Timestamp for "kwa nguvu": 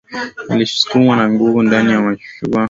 1.15-1.63